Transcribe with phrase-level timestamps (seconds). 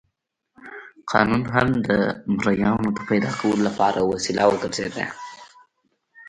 [1.11, 1.89] قانون هم د
[2.35, 5.05] مریانو د پیدا کولو لپاره وسیله وګرځېده.